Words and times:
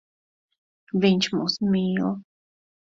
Viņš 1.05 1.31
mūs 1.37 1.61
mīl. 1.77 2.13